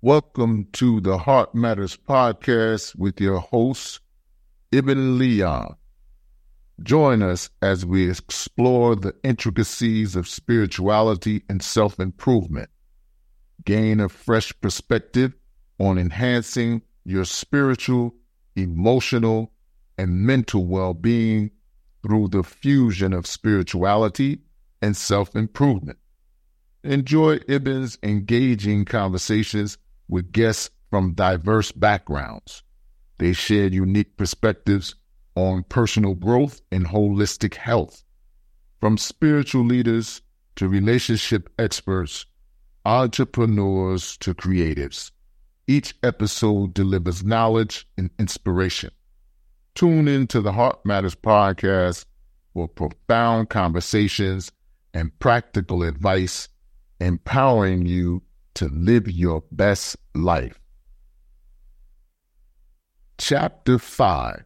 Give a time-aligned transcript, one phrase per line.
[0.00, 3.98] Welcome to the Heart Matters podcast with your host,
[4.70, 5.74] Ibn Leon.
[6.84, 12.70] Join us as we explore the intricacies of spirituality and self improvement.
[13.64, 15.34] Gain a fresh perspective
[15.80, 18.14] on enhancing your spiritual,
[18.54, 19.50] emotional,
[19.98, 21.50] and mental well being
[22.04, 24.42] through the fusion of spirituality
[24.80, 25.98] and self improvement.
[26.84, 29.76] Enjoy Ibn's engaging conversations
[30.08, 32.62] with guests from diverse backgrounds.
[33.18, 34.94] They shared unique perspectives
[35.34, 38.04] on personal growth and holistic health.
[38.80, 40.22] From spiritual leaders
[40.56, 42.26] to relationship experts,
[42.84, 45.10] entrepreneurs to creatives,
[45.66, 48.90] each episode delivers knowledge and inspiration.
[49.74, 52.06] Tune in to the Heart Matters podcast
[52.54, 54.50] for profound conversations
[54.94, 56.48] and practical advice,
[56.98, 58.22] empowering you
[58.58, 60.58] to live your best life.
[63.16, 64.44] Chapter 5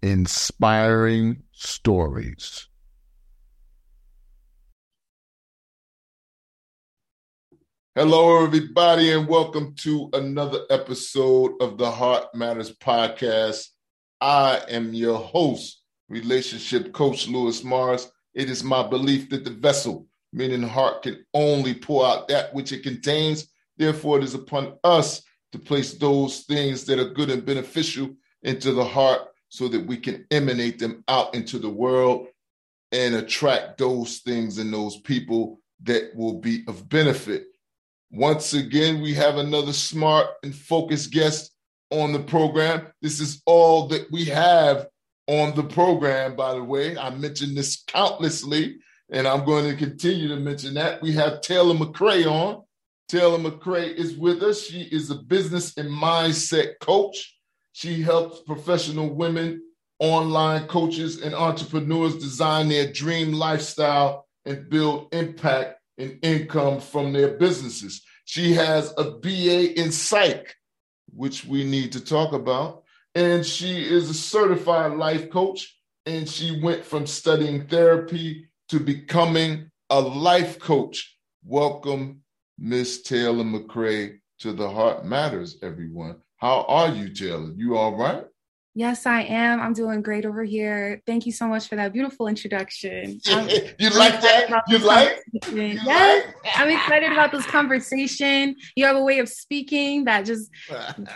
[0.00, 2.68] Inspiring Stories.
[7.96, 13.66] Hello, everybody, and welcome to another episode of the Heart Matters Podcast.
[14.20, 18.08] I am your host, relationship coach Louis Morris.
[18.34, 22.52] It is my belief that the vessel meaning the heart can only pour out that
[22.52, 23.48] which it contains.
[23.78, 28.10] Therefore, it is upon us to place those things that are good and beneficial
[28.42, 32.28] into the heart so that we can emanate them out into the world
[32.92, 37.46] and attract those things and those people that will be of benefit.
[38.10, 41.52] Once again, we have another smart and focused guest
[41.90, 42.86] on the program.
[43.00, 44.86] This is all that we have
[45.28, 46.96] on the program, by the way.
[46.98, 48.78] I mentioned this countlessly
[49.10, 51.00] and I'm going to continue to mention that.
[51.00, 52.62] We have Taylor McCary on.
[53.08, 54.62] Taylor McCary is with us.
[54.62, 57.36] She is a business and mindset coach.
[57.72, 59.62] She helps professional women,
[60.00, 67.36] online coaches, and entrepreneurs design their dream lifestyle and build impact and income from their
[67.36, 68.02] businesses.
[68.24, 70.56] She has a BA in psych,
[71.14, 72.82] which we need to talk about.
[73.14, 75.74] And she is a certified life coach.
[76.06, 81.16] And she went from studying therapy to becoming a life coach.
[81.44, 82.22] Welcome,
[82.58, 86.16] Miss Taylor McCary, to the Heart Matters, everyone.
[86.36, 87.52] How are you, Taylor?
[87.56, 88.24] You all right?
[88.78, 89.58] Yes, I am.
[89.58, 91.00] I'm doing great over here.
[91.06, 93.18] Thank you so much for that beautiful introduction.
[93.26, 94.62] you like that?
[94.68, 95.22] You like?
[95.50, 96.36] You yes, like?
[96.56, 98.54] I'm excited about this conversation.
[98.76, 100.50] You have a way of speaking that just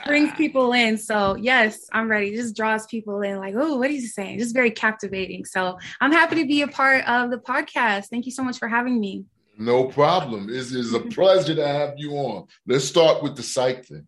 [0.06, 0.96] brings people in.
[0.96, 2.32] So, yes, I'm ready.
[2.32, 4.38] It just draws people in, like, oh, what is he saying?
[4.38, 5.44] Just very captivating.
[5.44, 8.06] So, I'm happy to be a part of the podcast.
[8.06, 9.26] Thank you so much for having me.
[9.58, 10.48] No problem.
[10.48, 12.46] It is a pleasure to have you on.
[12.66, 14.06] Let's start with the psych thing.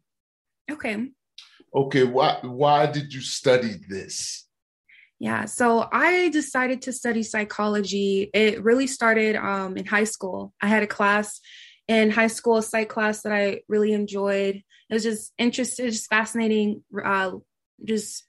[0.70, 1.10] Okay
[1.74, 4.46] okay, why why did you study this?
[5.18, 8.28] Yeah, so I decided to study psychology.
[8.34, 10.52] It really started um, in high school.
[10.60, 11.40] I had a class
[11.86, 14.56] in high school, a psych class that I really enjoyed.
[14.56, 17.32] It was just interesting, just fascinating, uh,
[17.84, 18.24] just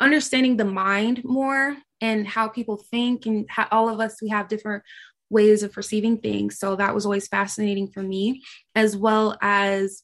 [0.00, 4.48] understanding the mind more and how people think, and how all of us we have
[4.48, 4.82] different
[5.30, 6.58] ways of perceiving things.
[6.58, 8.42] So that was always fascinating for me,
[8.74, 10.02] as well as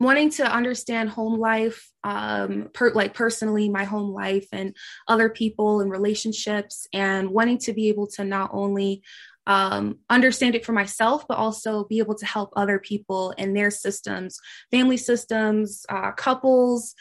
[0.00, 4.76] wanting to understand home life um per, like personally my home life and
[5.08, 9.02] other people and relationships and wanting to be able to not only
[9.48, 13.70] um, understand it for myself, but also be able to help other people in their
[13.70, 14.38] systems,
[14.70, 16.94] family systems, uh, couples,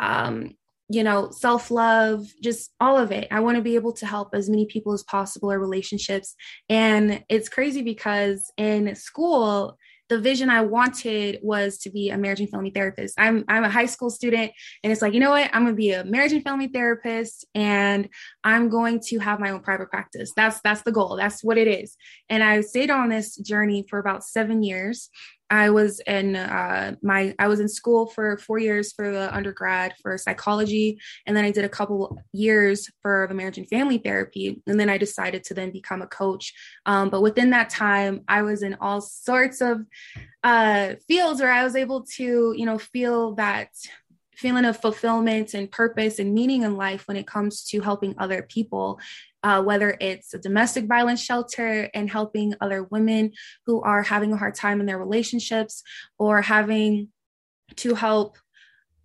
[0.00, 0.50] um,
[0.88, 3.28] you know, self love, just all of it.
[3.30, 6.34] I want to be able to help as many people as possible or relationships.
[6.68, 9.78] And it's crazy because in school,
[10.12, 13.14] the vision I wanted was to be a marriage and family therapist.
[13.18, 14.52] I'm I'm a high school student
[14.84, 15.48] and it's like, you know what?
[15.54, 18.10] I'm to be a marriage and family therapist and
[18.44, 20.30] I'm going to have my own private practice.
[20.36, 21.16] That's that's the goal.
[21.16, 21.96] That's what it is.
[22.28, 25.08] And I stayed on this journey for about 7 years
[25.52, 29.92] I was in uh, my I was in school for four years for the undergrad
[30.00, 34.62] for psychology, and then I did a couple years for the marriage and family therapy,
[34.66, 36.54] and then I decided to then become a coach.
[36.86, 39.82] Um, but within that time, I was in all sorts of
[40.42, 43.68] uh, fields where I was able to, you know, feel that
[44.42, 48.42] feeling of fulfillment and purpose and meaning in life when it comes to helping other
[48.42, 48.98] people
[49.44, 53.32] uh, whether it's a domestic violence shelter and helping other women
[53.66, 55.82] who are having a hard time in their relationships
[56.18, 57.08] or having
[57.76, 58.36] to help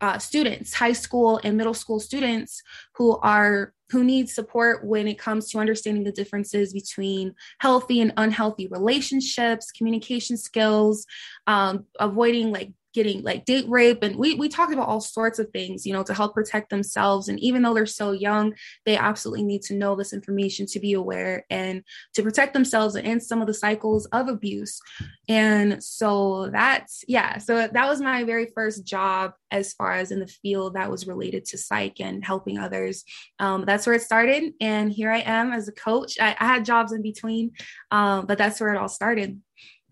[0.02, 2.62] uh, students high school and middle school students
[2.96, 8.14] who are who need support when it comes to understanding the differences between healthy and
[8.18, 11.06] unhealthy relationships communication skills
[11.48, 15.50] um, avoiding like getting like date rape and we we talked about all sorts of
[15.52, 18.54] things you know to help protect themselves and even though they're so young
[18.86, 23.22] they absolutely need to know this information to be aware and to protect themselves and
[23.22, 24.80] some of the cycles of abuse.
[25.28, 30.20] And so that's yeah so that was my very first job as far as in
[30.20, 33.04] the field that was related to psych and helping others.
[33.40, 36.18] Um, that's where it started and here i am as a coach.
[36.20, 37.52] I, I had jobs in between
[37.92, 39.42] um, but that's where it all started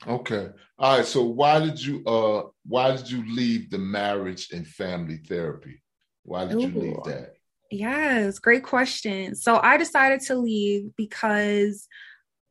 [0.08, 0.50] Okay.
[0.78, 1.06] All right.
[1.06, 5.82] So why did you uh why did you leave the marriage and family therapy?
[6.24, 6.68] Why did Ooh.
[6.68, 7.34] you leave that?
[7.72, 9.36] Yes, great question.
[9.36, 11.88] So I decided to leave because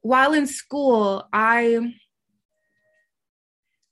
[0.01, 1.95] while in school, I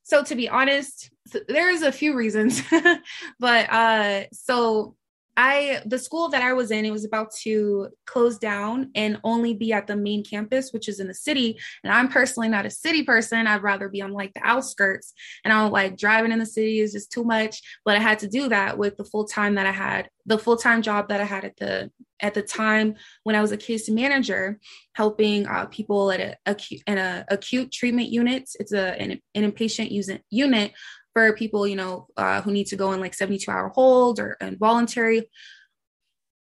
[0.03, 1.11] so to be honest,
[1.49, 2.61] there's a few reasons,
[3.41, 4.97] but uh so
[5.37, 9.55] I the school that I was in, it was about to close down and only
[9.55, 11.59] be at the main campus, which is in the city.
[11.83, 13.47] And I'm personally not a city person.
[13.47, 15.15] I'd rather be on like the outskirts.
[15.45, 17.63] And I don't like driving in the city is just too much.
[17.85, 20.57] But I had to do that with the full time that I had, the full
[20.57, 21.91] time job that I had at the
[22.21, 22.95] at the time
[23.25, 24.61] when I was a case manager,
[24.93, 28.51] helping uh, people at a acute in a acute treatment unit.
[28.61, 29.91] It's a an, an inpatient
[30.31, 30.73] unit
[31.13, 34.37] for people, you know, uh, who need to go in like 72 hour hold or
[34.41, 35.29] involuntary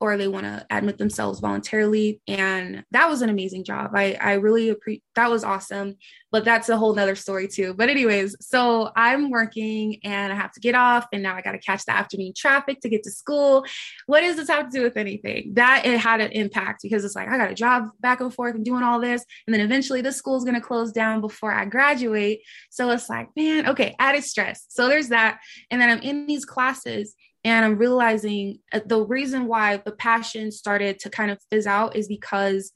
[0.00, 2.20] or they want to admit themselves voluntarily.
[2.26, 3.92] And that was an amazing job.
[3.94, 5.96] I, I really appreciate that was awesome.
[6.32, 7.74] But that's a whole nother story too.
[7.74, 11.52] But anyways, so I'm working and I have to get off and now I got
[11.52, 13.64] to catch the afternoon traffic to get to school.
[14.06, 15.52] What does this have to do with anything?
[15.54, 18.56] That it had an impact because it's like I got a job back and forth
[18.56, 19.24] and doing all this.
[19.46, 22.40] And then eventually this school's going to close down before I graduate.
[22.70, 24.66] So it's like, man, okay, added stress.
[24.68, 25.38] So there's that.
[25.70, 27.14] And then I'm in these classes
[27.44, 31.94] and I'm realizing uh, the reason why the passion started to kind of fizz out
[31.94, 32.72] is because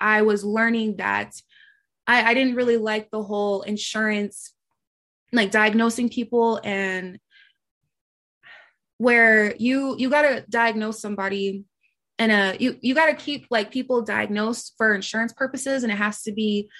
[0.00, 1.34] I was learning that
[2.06, 4.52] I, I didn't really like the whole insurance,
[5.32, 7.18] like diagnosing people and
[8.98, 11.64] where you you got to diagnose somebody
[12.18, 15.96] and uh you you got to keep like people diagnosed for insurance purposes and it
[15.96, 16.70] has to be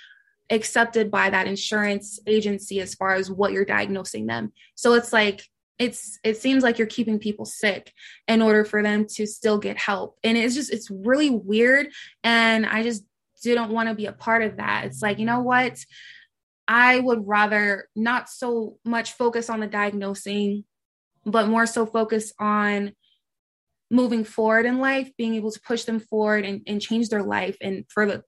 [0.49, 4.53] accepted by that insurance agency as far as what you're diagnosing them.
[4.77, 5.45] So it's like
[5.79, 7.93] it's it seems like you're keeping people sick
[8.29, 10.19] in order for them to still get help.
[10.25, 11.89] And it's just it's really weird.
[12.25, 13.05] And i just
[13.43, 14.87] didn't want to be a part of that.
[14.87, 15.79] It's like you know what?
[16.69, 20.65] I would rather not so much focus on the diagnosing
[21.27, 22.93] but more so focus on
[23.91, 27.57] moving forward in life being able to push them forward and, and change their life
[27.61, 28.23] and for the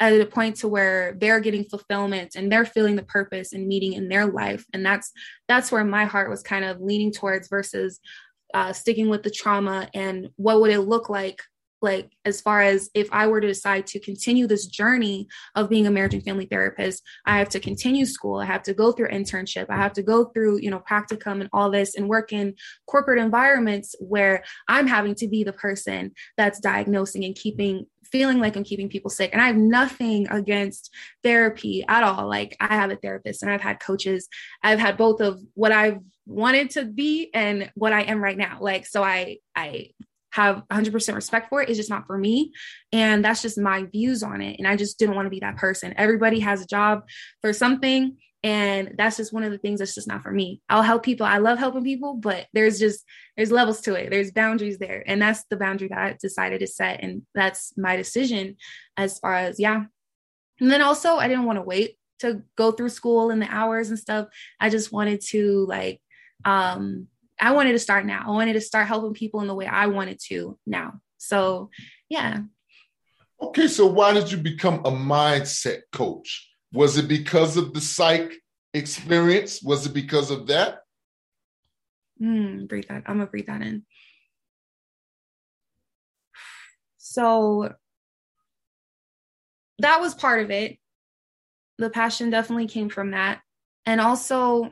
[0.00, 3.94] at a point to where they're getting fulfillment and they're feeling the purpose and meaning
[3.94, 4.64] in their life.
[4.72, 5.12] And that's
[5.48, 8.00] that's where my heart was kind of leaning towards versus
[8.54, 11.42] uh, sticking with the trauma and what would it look like
[11.80, 15.86] like as far as if i were to decide to continue this journey of being
[15.86, 19.08] a marriage and family therapist i have to continue school i have to go through
[19.08, 22.54] internship i have to go through you know practicum and all this and work in
[22.86, 28.56] corporate environments where i'm having to be the person that's diagnosing and keeping feeling like
[28.56, 32.90] i'm keeping people sick and i have nothing against therapy at all like i have
[32.90, 34.28] a therapist and i've had coaches
[34.62, 38.58] i've had both of what i've wanted to be and what i am right now
[38.60, 39.88] like so i i
[40.30, 41.68] have 100% respect for it.
[41.68, 42.52] It's just not for me.
[42.92, 44.56] And that's just my views on it.
[44.58, 45.94] And I just didn't want to be that person.
[45.96, 47.02] Everybody has a job
[47.40, 48.16] for something.
[48.44, 50.60] And that's just one of the things that's just not for me.
[50.68, 51.26] I'll help people.
[51.26, 53.04] I love helping people, but there's just,
[53.36, 54.10] there's levels to it.
[54.10, 55.02] There's boundaries there.
[55.06, 57.02] And that's the boundary that I decided to set.
[57.02, 58.56] And that's my decision
[58.96, 59.84] as far as, yeah.
[60.60, 63.90] And then also, I didn't want to wait to go through school and the hours
[63.90, 64.28] and stuff.
[64.60, 66.00] I just wanted to like,
[66.44, 67.08] um,
[67.40, 68.24] I wanted to start now.
[68.26, 71.00] I wanted to start helping people in the way I wanted to now.
[71.18, 71.70] So,
[72.08, 72.38] yeah.
[73.40, 76.48] Okay, so why did you become a mindset coach?
[76.72, 78.32] Was it because of the psych
[78.74, 79.62] experience?
[79.62, 80.80] Was it because of that?
[82.20, 83.04] Mm, breathe that.
[83.06, 83.84] I'm gonna breathe that in.
[86.98, 87.74] So
[89.78, 90.78] that was part of it.
[91.78, 93.40] The passion definitely came from that.
[93.86, 94.70] And also,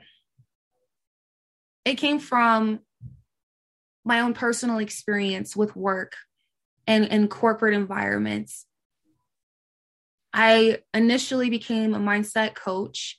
[1.84, 2.80] it came from
[4.04, 6.12] my own personal experience with work
[6.86, 8.66] and in corporate environments.
[10.36, 13.18] I initially became a mindset coach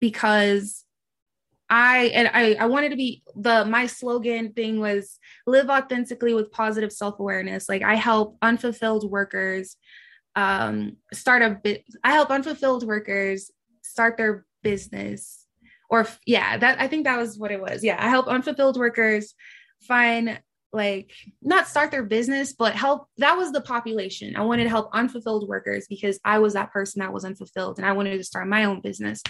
[0.00, 0.84] because
[1.70, 6.50] I and I, I wanted to be the my slogan thing was live authentically with
[6.50, 7.68] positive self-awareness.
[7.68, 9.76] Like I help unfulfilled workers
[10.34, 15.46] um start a bit I help unfulfilled workers start their business
[15.88, 17.84] or yeah, that I think that was what it was.
[17.84, 19.34] Yeah, I help unfulfilled workers
[19.82, 20.40] find
[20.72, 21.10] like
[21.42, 23.08] not start their business, but help.
[23.18, 24.36] That was the population.
[24.36, 27.86] I wanted to help unfulfilled workers because I was that person that was unfulfilled and
[27.86, 29.22] I wanted to start my own business.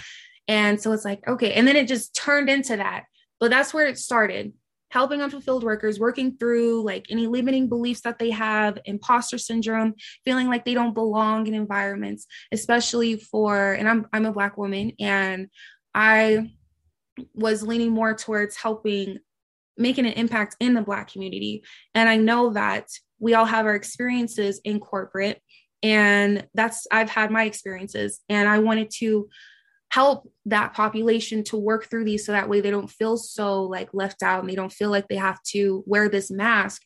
[0.47, 1.53] And so it's like, okay.
[1.53, 3.05] And then it just turned into that.
[3.39, 4.53] But that's where it started
[4.93, 10.47] helping unfulfilled workers, working through like any limiting beliefs that they have, imposter syndrome, feeling
[10.47, 15.49] like they don't belong in environments, especially for, and I'm, I'm a Black woman and
[15.95, 16.51] I
[17.33, 19.17] was leaning more towards helping
[19.77, 21.63] making an impact in the Black community.
[21.95, 22.87] And I know that
[23.19, 25.41] we all have our experiences in corporate
[25.83, 29.29] and that's i've had my experiences and i wanted to
[29.91, 33.89] help that population to work through these so that way they don't feel so like
[33.93, 36.81] left out and they don't feel like they have to wear this mask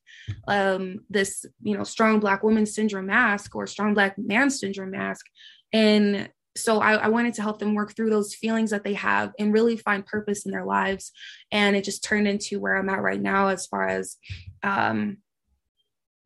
[0.47, 5.25] um this you know strong black woman syndrome mask or strong black man syndrome mask
[5.71, 9.33] and so I, I, wanted to help them work through those feelings that they have
[9.39, 11.11] and really find purpose in their lives.
[11.51, 14.17] And it just turned into where i'm at right now as far as
[14.63, 15.17] um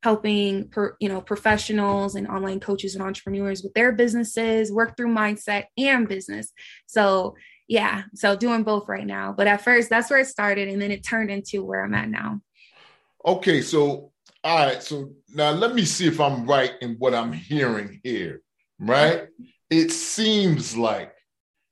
[0.02, 5.14] helping per, you know professionals and online coaches and entrepreneurs with their businesses work through
[5.14, 6.52] mindset and business.
[6.86, 7.36] So
[7.68, 9.32] yeah so doing both right now.
[9.36, 12.08] But at first that's where it started and then it turned into where i'm at
[12.08, 12.40] now.
[13.24, 14.12] Okay so
[14.44, 18.42] all right so now let me see if i'm right in what i'm hearing here
[18.78, 19.28] right
[19.72, 21.14] it seems like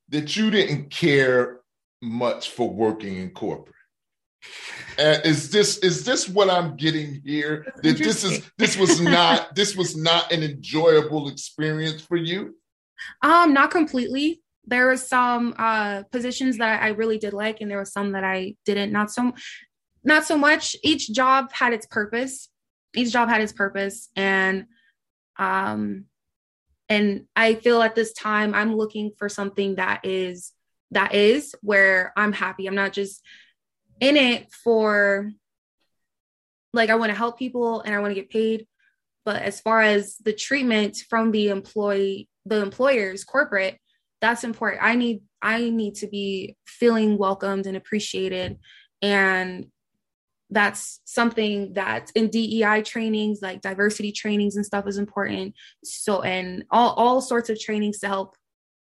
[0.09, 1.61] that you didn't care
[2.02, 3.75] much for working in corporate
[4.99, 7.66] uh, is this is this what I'm getting here?
[7.83, 12.57] That this is this was not this was not an enjoyable experience for you?
[13.23, 14.42] Um, not completely.
[14.66, 18.25] There were some uh positions that I really did like, and there were some that
[18.25, 18.92] I didn't.
[18.92, 19.33] Not so
[20.04, 20.76] not so much.
[20.83, 22.49] Each job had its purpose.
[22.95, 24.66] Each job had its purpose, and
[25.38, 26.07] um,
[26.90, 30.52] and I feel at this time I'm looking for something that is
[30.90, 32.66] that is where I'm happy.
[32.66, 33.23] I'm not just
[34.00, 35.30] in it for
[36.73, 38.66] like I want to help people and I want to get paid.
[39.25, 43.78] But as far as the treatment from the employee, the employers, corporate,
[44.20, 44.82] that's important.
[44.82, 48.59] I need I need to be feeling welcomed and appreciated.
[49.00, 49.66] And
[50.50, 55.54] that's something that in DEI trainings, like diversity trainings and stuff is important.
[55.85, 58.37] So and all, all sorts of trainings to help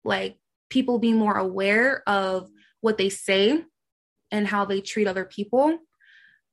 [0.04, 0.38] like
[0.70, 2.48] people be more aware of
[2.80, 3.62] what they say
[4.30, 5.78] and how they treat other people.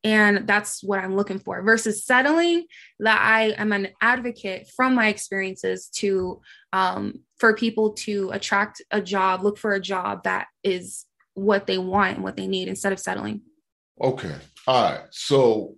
[0.03, 2.65] And that's what I'm looking for versus settling
[2.99, 6.41] that I am an advocate from my experiences to
[6.73, 11.79] um, for people to attract a job, look for a job that is what they
[11.79, 13.41] want and what they need instead of settling.
[14.01, 14.35] Okay.
[14.67, 15.05] All right.
[15.11, 15.75] So,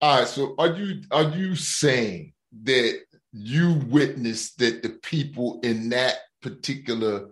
[0.00, 0.28] all right.
[0.28, 2.32] So, are you are you saying
[2.64, 3.00] that
[3.32, 7.28] you witnessed that the people in that particular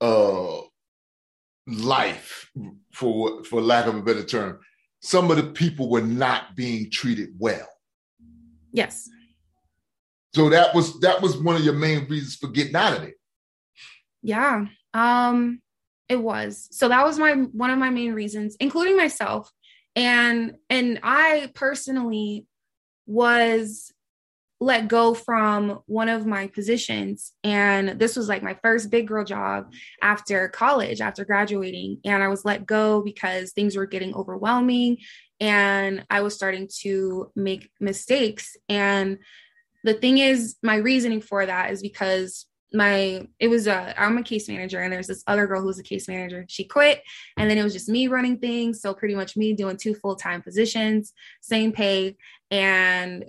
[0.00, 0.60] uh
[1.66, 2.50] life,
[2.92, 4.60] for for lack of a better term,
[5.00, 7.68] some of the people were not being treated well.
[8.72, 9.08] Yes.
[10.34, 13.14] So that was that was one of your main reasons for getting out of it.
[14.22, 14.66] Yeah.
[14.94, 15.60] Um
[16.10, 16.68] it was.
[16.72, 19.50] So that was my one of my main reasons, including myself.
[19.94, 22.46] And and I personally
[23.06, 23.92] was
[24.62, 27.32] let go from one of my positions.
[27.42, 32.00] And this was like my first big girl job after college, after graduating.
[32.04, 34.98] And I was let go because things were getting overwhelming
[35.38, 38.54] and I was starting to make mistakes.
[38.68, 39.18] And
[39.82, 44.22] the thing is, my reasoning for that is because my it was a I'm a
[44.22, 46.44] case manager and there's this other girl who's a case manager.
[46.48, 47.02] She quit
[47.36, 48.80] and then it was just me running things.
[48.80, 52.16] So pretty much me doing two full-time positions, same pay.
[52.50, 53.24] And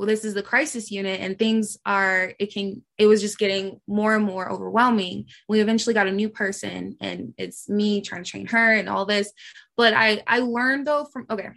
[0.00, 3.82] well this is the crisis unit and things are it can it was just getting
[3.86, 8.30] more and more overwhelming we eventually got a new person and it's me trying to
[8.30, 9.30] train her and all this
[9.76, 11.50] but i i learned though from okay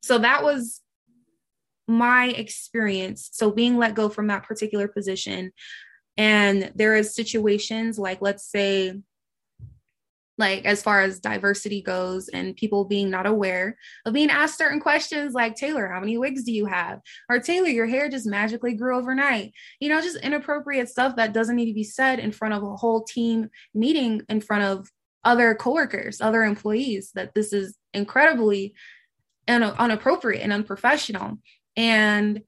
[0.00, 0.80] so that was
[1.88, 5.50] my experience so being let go from that particular position
[6.16, 8.94] and there is situations like let's say
[10.38, 13.76] like as far as diversity goes and people being not aware
[14.06, 17.00] of being asked certain questions like taylor how many wigs do you have?
[17.28, 19.52] or taylor your hair just magically grew overnight.
[19.80, 22.76] You know just inappropriate stuff that doesn't need to be said in front of a
[22.76, 24.88] whole team meeting in front of
[25.24, 28.74] other coworkers other employees that this is incredibly
[29.48, 31.38] un- inappropriate and unprofessional.
[31.76, 32.42] And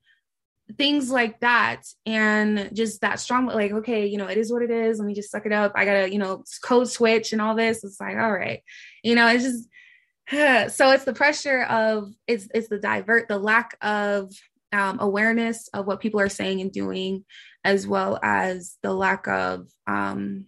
[0.77, 1.83] things like that.
[2.07, 4.99] And just that strong like okay you know it is what it is.
[4.99, 5.73] Let me just suck it up.
[5.75, 7.85] I gotta you know code switch and all this.
[7.85, 8.63] It's like all right.
[9.03, 9.69] You know it's just
[10.77, 14.33] so it's the pressure of it's it's the divert the lack of
[14.73, 17.25] um, awareness of what people are saying and doing
[17.65, 20.47] as well as the lack of um,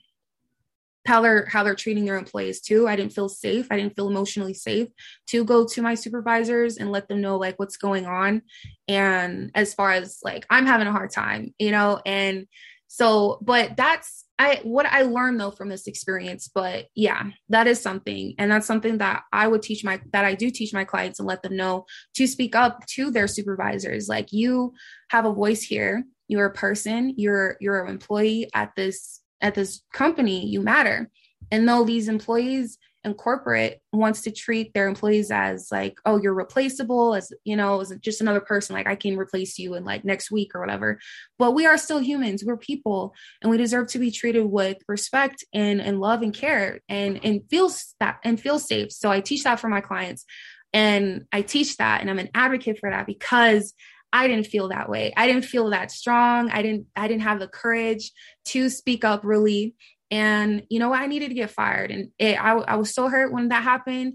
[1.07, 2.89] how they're how they're treating their employees too.
[2.89, 3.67] I didn't feel safe.
[3.71, 4.89] I didn't feel emotionally safe
[5.29, 8.43] to go to my supervisors and let them know like what's going on.
[8.89, 12.47] And as far as like I'm having a hard time, you know, and
[12.89, 16.49] So, but that's I what I learned though from this experience.
[16.53, 20.35] But yeah, that is something, and that's something that I would teach my that I
[20.35, 24.09] do teach my clients and let them know to speak up to their supervisors.
[24.09, 24.75] Like you
[25.11, 26.05] have a voice here.
[26.29, 27.15] You're a person.
[27.17, 30.47] You're you're an employee at this at this company.
[30.47, 31.11] You matter.
[31.53, 36.33] And though these employees and corporate wants to treat their employees as like oh you're
[36.33, 40.07] replaceable as you know as just another person like i can replace you in like
[40.07, 40.99] next week or whatever
[41.39, 45.45] but we are still humans we're people and we deserve to be treated with respect
[45.53, 49.45] and and love and care and and feels that and feel safe so i teach
[49.45, 50.25] that for my clients
[50.73, 53.75] and i teach that and i'm an advocate for that because
[54.15, 55.13] I didn't feel that way.
[55.17, 56.49] I didn't feel that strong.
[56.49, 58.13] I didn't I didn't have the courage
[58.47, 59.75] to speak up really.
[60.11, 61.91] And you know i needed to get fired.
[61.91, 64.15] And it, I, I was so hurt when that happened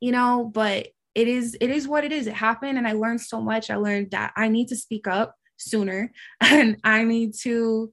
[0.00, 2.26] you know but it is it is what it is.
[2.26, 3.70] It happened and i learned so much.
[3.70, 6.12] I learned that i need to speak up sooner.
[6.40, 7.92] And i need to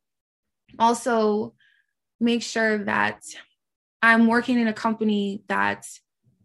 [0.80, 1.54] also
[2.20, 3.22] make sure that
[4.02, 5.86] i'm working in a company that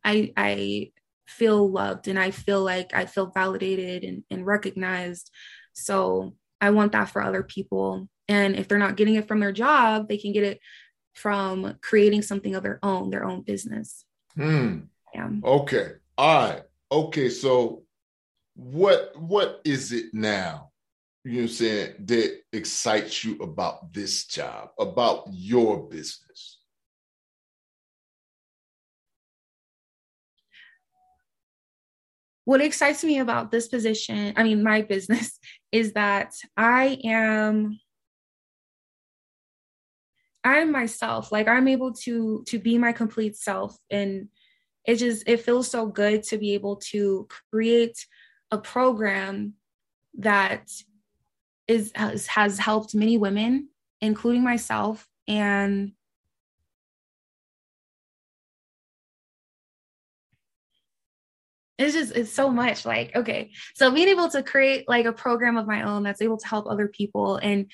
[0.05, 0.91] i i
[1.29, 5.31] feel loved and i feel like i feel validated and, and recognized
[5.73, 9.53] so i want that for other people and if they're not getting it from their
[9.53, 10.59] job they can get it
[11.19, 14.05] from creating something of their own, their own business.
[14.35, 14.81] Hmm.
[15.13, 15.31] Yeah.
[15.43, 15.93] Okay.
[16.17, 16.63] All right.
[16.91, 17.29] Okay.
[17.29, 17.83] So
[18.55, 20.71] what what is it now?
[21.25, 26.58] You know what I'm saying that excites you about this job, about your business?
[32.49, 35.39] What excites me about this position, I mean, my business,
[35.71, 37.79] is that I am
[40.43, 41.31] I'm myself.
[41.31, 44.29] Like I'm able to to be my complete self and
[44.87, 48.07] it just it feels so good to be able to create
[48.51, 49.53] a program
[50.17, 50.71] that
[51.67, 53.69] is has, has helped many women
[54.01, 55.93] including myself and
[61.79, 65.57] it's just it's so much like okay so being able to create like a program
[65.57, 67.71] of my own that's able to help other people and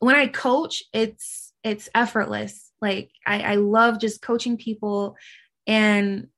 [0.00, 2.70] when i coach it's it's effortless.
[2.80, 5.16] Like I, I love just coaching people
[5.66, 6.28] and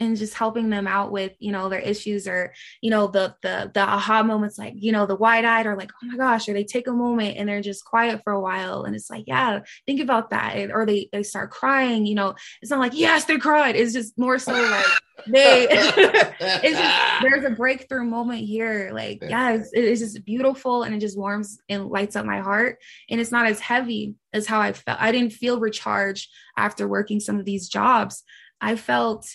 [0.00, 3.70] and just helping them out with you know their issues or you know the the
[3.74, 6.54] the aha moments like you know the wide eyed or like oh my gosh or
[6.54, 9.60] they take a moment and they're just quiet for a while and it's like yeah
[9.86, 10.70] think about that.
[10.72, 13.76] Or they they start crying you know it's not like yes they cried.
[13.76, 14.86] It's just more so like
[15.26, 18.90] they it's just there's a breakthrough moment here.
[18.92, 19.52] Like yeah.
[19.52, 22.78] it's, it's just beautiful and it just warms and lights up my heart.
[23.10, 25.00] And it's not as heavy as how I felt.
[25.00, 28.22] I didn't feel recharged after working some of these jobs.
[28.60, 29.26] I felt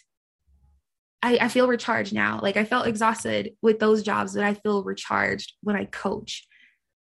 [1.25, 2.39] I, I feel recharged now.
[2.39, 6.47] Like I felt exhausted with those jobs, but I feel recharged when I coach.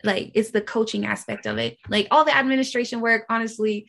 [0.04, 1.78] Like it's the coaching aspect of it.
[1.88, 3.88] Like all the administration work, honestly,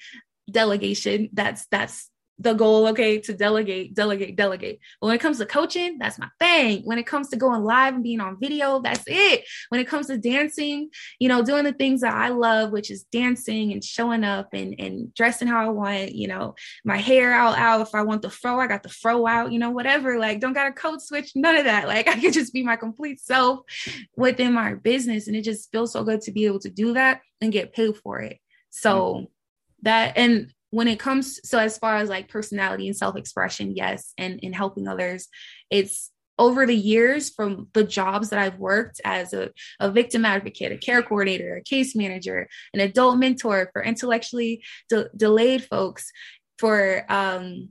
[0.51, 2.10] delegation, that's that's
[2.41, 4.81] the goal, okay, to delegate, delegate, delegate.
[4.99, 6.83] But when it comes to coaching, that's my thing.
[6.85, 9.45] When it comes to going live and being on video, that's it.
[9.69, 13.05] When it comes to dancing, you know, doing the things that I love, which is
[13.05, 17.59] dancing and showing up and, and dressing how I want, you know, my hair out,
[17.59, 17.83] out.
[17.83, 20.19] If I want the fro, I got the fro out, you know, whatever.
[20.19, 21.89] Like, don't got a code switch, none of that.
[21.89, 23.61] Like, I can just be my complete self
[24.17, 25.29] within my business.
[25.29, 27.99] And it just feels so good to be able to do that and get paid
[27.99, 28.39] for it.
[28.71, 29.25] So, mm-hmm.
[29.83, 34.41] that, and when it comes so as far as like personality and self-expression yes and
[34.41, 35.29] in helping others
[35.71, 40.73] it's over the years from the jobs that I've worked as a, a victim advocate,
[40.73, 46.11] a care coordinator, a case manager, an adult mentor for intellectually de- delayed folks,
[46.59, 47.69] for um,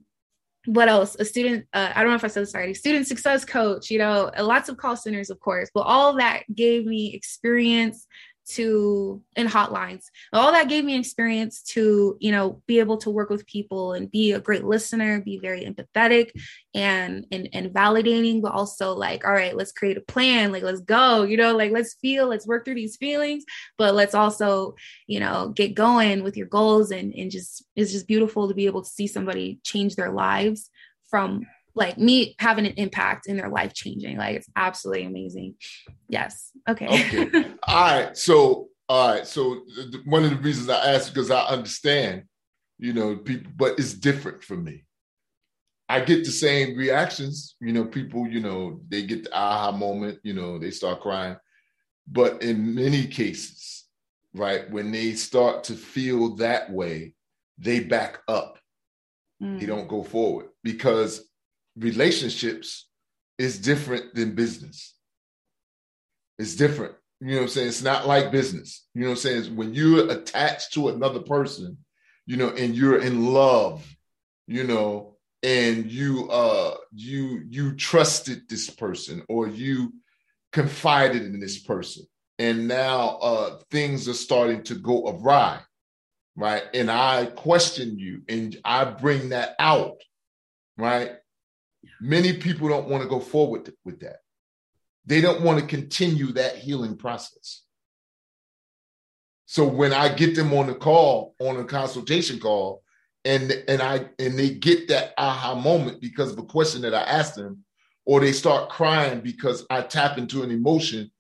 [0.66, 1.16] what else?
[1.16, 3.98] A student, uh, I don't know if I said this already, student success coach, you
[3.98, 8.06] know, lots of call centers, of course, but all that gave me experience,
[8.50, 10.06] to in hotlines.
[10.34, 14.12] All that gave me experience to you know be able to work with people and
[14.12, 16.32] be a great listener be very empathetic
[16.74, 20.82] and and and validating but also like all right let's create a plan like let's
[20.82, 23.44] go you know like let's feel let's work through these feelings
[23.78, 24.76] but let's also
[25.08, 28.66] you know get going with your goals and and just it's just beautiful to be
[28.66, 30.70] able to see somebody change their lives
[31.10, 34.18] from like me having an impact in their life changing.
[34.18, 35.56] Like it's absolutely amazing.
[36.08, 36.52] Yes.
[36.68, 36.88] Okay.
[36.88, 37.52] Okay.
[37.68, 38.18] all right.
[38.18, 39.28] So, all right.
[39.28, 39.62] So
[40.06, 42.24] one of the reasons I asked because I understand,
[42.78, 44.86] you know, people, but it's different for me.
[45.88, 47.56] I get the same reactions.
[47.60, 51.36] You know, people, you know, they get the aha moment, you know, they start crying.
[52.08, 53.86] But in many cases,
[54.34, 57.14] right, when they start to feel that way,
[57.58, 58.58] they back up.
[59.42, 59.60] Mm.
[59.60, 61.29] They don't go forward because
[61.80, 62.88] relationships
[63.38, 64.96] is different than business.
[66.38, 66.96] It's different.
[67.22, 67.68] You know what I'm saying?
[67.70, 68.88] It's not like business.
[68.94, 69.40] You know what I'm saying?
[69.40, 71.78] It's when you're attached to another person,
[72.26, 73.86] you know, and you're in love,
[74.48, 79.94] you know, and you uh you you trusted this person or you
[80.52, 82.04] confided in this person
[82.40, 85.60] and now uh things are starting to go awry
[86.36, 90.02] right and i question you and i bring that out
[90.78, 91.12] right
[92.02, 94.18] many people don't want to go forward with that
[95.06, 97.64] they don't want to continue that healing process
[99.46, 102.84] so when i get them on the call on a consultation call
[103.26, 107.02] and and I and they get that aha moment because of a question that I
[107.02, 107.64] asked them,
[108.06, 111.12] or they start crying because I tap into an emotion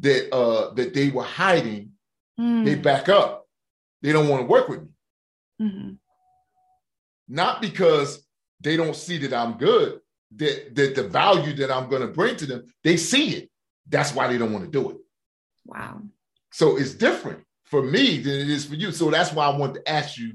[0.00, 1.92] that uh that they were hiding,
[2.38, 2.64] mm.
[2.64, 3.46] they back up.
[4.02, 4.88] They don't want to work with me.
[5.60, 5.92] Mm-hmm.
[7.28, 8.24] Not because
[8.60, 10.00] they don't see that I'm good,
[10.36, 13.50] that that the value that I'm going to bring to them, they see it.
[13.88, 14.96] That's why they don't want to do it.
[15.64, 16.02] Wow.
[16.52, 18.92] So it's different for me than it is for you.
[18.92, 20.34] So that's why I want to ask you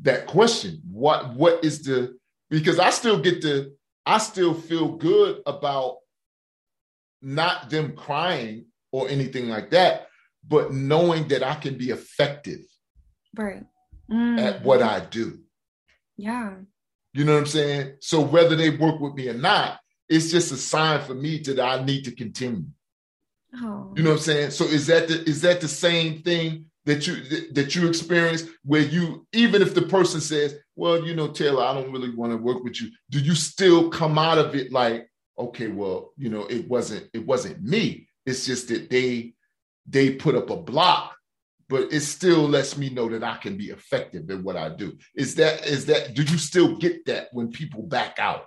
[0.00, 0.80] that question.
[0.90, 2.16] What what is the
[2.50, 3.72] because I still get to
[4.06, 5.98] I still feel good about
[7.22, 10.08] not them crying or anything like that,
[10.46, 12.60] but knowing that I can be effective
[13.34, 13.64] right
[14.10, 14.38] mm.
[14.38, 15.38] at what I do.
[16.16, 16.54] Yeah.
[17.14, 17.94] You know what I'm saying?
[18.00, 21.60] So whether they work with me or not, it's just a sign for me that
[21.60, 22.66] I need to continue.
[23.54, 23.92] Oh.
[23.96, 24.50] You know what I'm saying?
[24.50, 27.16] So is that the is that the same thing that you
[27.52, 31.72] that you experience where you even if the person says well you know taylor i
[31.74, 35.08] don't really want to work with you do you still come out of it like
[35.38, 39.32] okay well you know it wasn't it wasn't me it's just that they
[39.86, 41.13] they put up a block
[41.68, 44.96] but it still lets me know that i can be effective in what i do.
[45.14, 48.46] Is that is that do you still get that when people back out?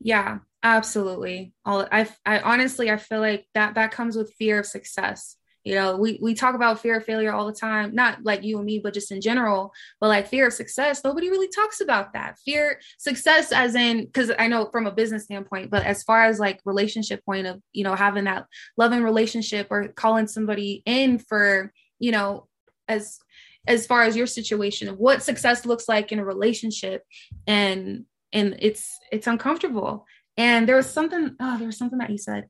[0.00, 1.52] Yeah absolutely.
[1.64, 5.36] All, I, I honestly i feel like that that comes with fear of success.
[5.62, 8.58] You know we we talk about fear of failure all the time not like you
[8.58, 12.12] and me but just in general but like fear of success nobody really talks about
[12.14, 12.38] that.
[12.44, 16.38] Fear success as in because i know from a business standpoint but as far as
[16.38, 18.46] like relationship point of you know having that
[18.76, 21.72] loving relationship or calling somebody in for
[22.04, 22.46] you know
[22.86, 23.18] as
[23.66, 27.02] as far as your situation what success looks like in a relationship
[27.46, 30.04] and and it's it's uncomfortable.
[30.36, 32.48] And there was something oh there was something that you said.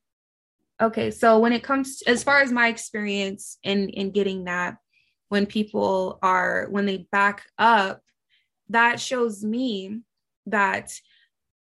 [0.82, 4.78] Okay so when it comes to, as far as my experience in in getting that
[5.28, 8.00] when people are when they back up
[8.70, 10.00] that shows me
[10.46, 10.90] that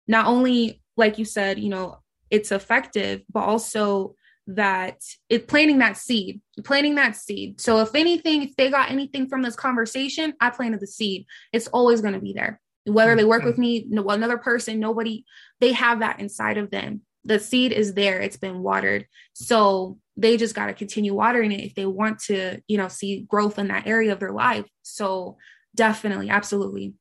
[0.08, 1.98] not only like you said you know
[2.30, 7.60] it's effective but also that it planting that seed planting that seed.
[7.60, 11.26] So if anything if they got anything from this conversation i planted the seed.
[11.52, 12.60] It's always going to be there.
[12.86, 15.24] Whether they work with me no, another person nobody
[15.60, 17.02] they have that inside of them.
[17.24, 18.20] The seed is there.
[18.20, 19.06] It's been watered.
[19.32, 23.22] So they just got to continue watering it if they want to you know see
[23.22, 24.66] growth in that area of their life.
[24.82, 25.38] So
[25.74, 26.94] definitely absolutely.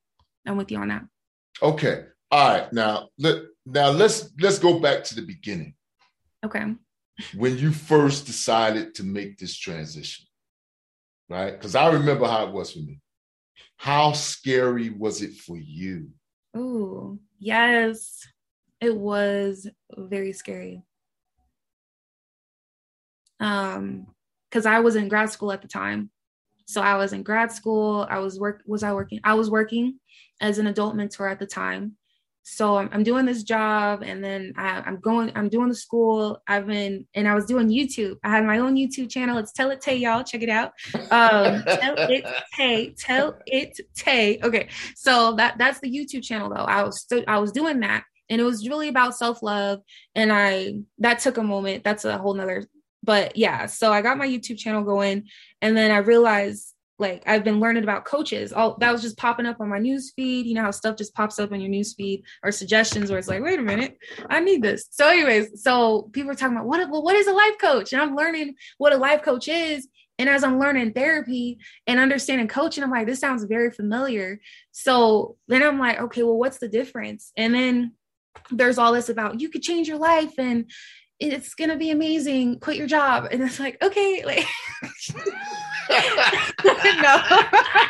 [0.48, 1.04] I'm with you on that.
[1.62, 2.06] Okay.
[2.32, 2.72] All right.
[2.72, 5.76] Now let now let's let's go back to the beginning.
[6.46, 6.74] Okay
[7.36, 10.26] when you first decided to make this transition
[11.30, 13.00] right because i remember how it was for me
[13.78, 16.10] how scary was it for you
[16.56, 18.26] oh yes
[18.84, 20.84] it was very scary.
[23.40, 24.08] Um,
[24.50, 26.12] because I was in grad school at the time.
[26.68, 28.06] So I was in grad school.
[28.10, 29.22] I was work was I working?
[29.24, 30.00] I was working
[30.42, 31.96] as an adult mentor at the time.
[32.44, 36.42] So I'm, doing this job and then I, am going, I'm doing the school.
[36.46, 38.18] I've been, and I was doing YouTube.
[38.24, 39.38] I had my own YouTube channel.
[39.38, 40.24] It's Tell It Tay, y'all.
[40.24, 40.74] Check it out.
[41.10, 42.26] Um, tell It
[42.56, 44.40] Tay, Tell It Tay.
[44.44, 44.68] Okay.
[44.96, 46.66] So that, that's the YouTube channel though.
[46.66, 49.82] I was, I was doing that and it was really about self-love
[50.16, 52.66] and i that took a moment that's a whole nother
[53.04, 55.28] but yeah so i got my youtube channel going
[55.62, 58.54] and then i realized like i've been learning about coaches.
[58.54, 60.46] All that was just popping up on my news feed.
[60.46, 63.28] You know how stuff just pops up on your news feed or suggestions where it's
[63.28, 63.98] like wait a minute
[64.30, 64.88] i need this.
[64.92, 67.94] So anyways so people are talking about what well what is a life coach?
[67.94, 69.88] And i'm learning what a life coach is.
[70.20, 74.40] And as I'm learning therapy and understanding coaching, I'm like, this sounds very familiar.
[74.72, 77.32] So then I'm like, okay, well, what's the difference?
[77.36, 77.94] And then
[78.52, 80.70] there's all this about you could change your life and
[81.20, 82.60] it's gonna be amazing.
[82.60, 83.28] Quit your job.
[83.32, 84.46] And it's like okay like
[87.02, 87.22] no.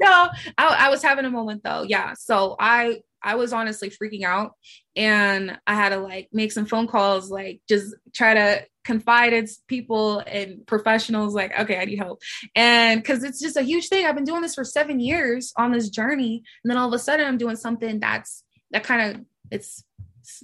[0.00, 0.28] No
[0.58, 1.82] I, I was having a moment though.
[1.82, 2.14] Yeah.
[2.14, 4.52] So i i was honestly freaking out
[4.96, 9.46] and i had to like make some phone calls like just try to confide in
[9.68, 12.20] people and professionals like okay i need help.
[12.54, 14.04] And because it's just a huge thing.
[14.04, 16.98] I've been doing this for seven years on this journey and then all of a
[16.98, 19.84] sudden i'm doing something that's that kind of it's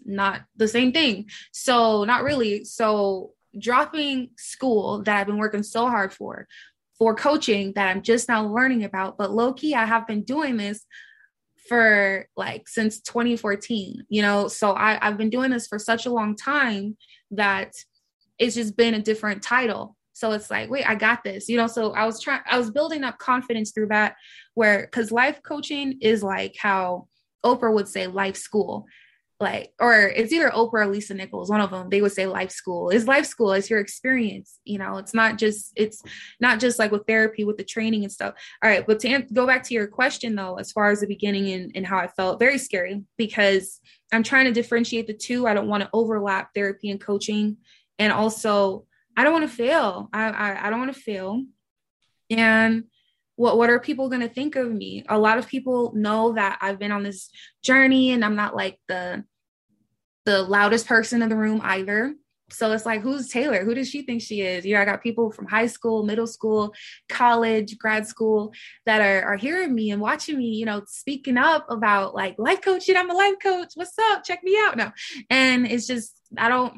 [0.05, 1.29] not the same thing.
[1.53, 2.65] So not really.
[2.65, 6.47] So dropping school that I've been working so hard for,
[6.99, 9.17] for coaching that I'm just now learning about.
[9.17, 10.85] But low key, I have been doing this
[11.69, 14.49] for like since 2014, you know.
[14.49, 16.97] So I, I've been doing this for such a long time
[17.31, 17.73] that
[18.39, 19.97] it's just been a different title.
[20.13, 21.69] So it's like, wait, I got this, you know.
[21.69, 24.17] So I was trying, I was building up confidence through that,
[24.55, 27.07] where because life coaching is like how
[27.45, 28.87] Oprah would say life school
[29.41, 31.89] like or it's either Oprah or Lisa Nichols, one of them.
[31.91, 32.91] They would say life school.
[32.91, 34.59] Is life school is your experience.
[34.65, 36.03] You know, it's not just it's
[36.41, 38.35] not just like with therapy with the training and stuff.
[38.63, 41.53] All right, but to go back to your question though, as far as the beginning
[41.53, 43.81] and, and how I felt, very scary because
[44.13, 45.47] I'm trying to differentiate the two.
[45.47, 47.59] I don't want to overlap therapy and coaching,
[47.99, 50.09] and also I don't want to fail.
[50.13, 51.45] I I, I don't want to fail,
[52.29, 52.85] and
[53.39, 55.05] what what are people going to think of me?
[55.09, 57.31] A lot of people know that i've been on this
[57.63, 59.25] journey and i'm not like the
[60.25, 62.15] the loudest person in the room either.
[62.51, 63.65] So it's like who's taylor?
[63.65, 64.67] Who does she think she is?
[64.67, 66.75] You know i got people from high school middle school
[67.09, 68.53] college grad school
[68.87, 72.61] that are, are hearing me and watching me you know speaking up about like life
[72.61, 72.97] coaching.
[72.97, 73.73] I'm a life coach.
[73.75, 74.25] What's up?
[74.25, 74.77] Check me out.
[74.77, 74.93] Now
[75.31, 76.75] and it's just i don't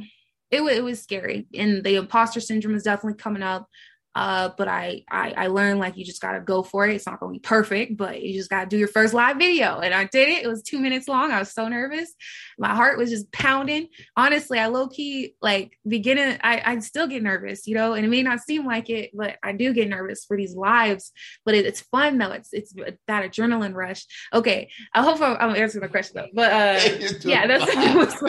[0.50, 1.46] it, it was scary.
[1.54, 3.68] And the imposter syndrome is definitely coming up
[4.14, 6.94] uh, but I, I I learned like you just gotta go for it.
[6.94, 9.78] It's not gonna be perfect, but you just gotta do your first live video.
[9.78, 10.42] And I did it.
[10.42, 11.30] It was two minutes long.
[11.30, 12.12] I was so nervous.
[12.58, 13.86] My heart was just pounding.
[14.16, 16.38] Honestly, I low key like beginning.
[16.42, 19.36] I I still get nervous, you know, and it may not seem like it, but
[19.44, 21.12] I do get nervous for these lives.
[21.44, 22.32] But it, it's fun though.
[22.32, 22.74] It's it's
[23.06, 24.06] that adrenaline rush.
[24.34, 26.28] Okay, I hope I'm, I'm answering the question though.
[26.34, 27.64] But uh, yeah, that's